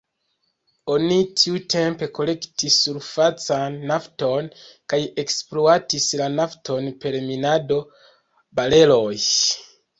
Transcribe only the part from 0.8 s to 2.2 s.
Oni tiutempe